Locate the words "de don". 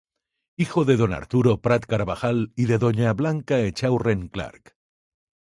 0.83-1.13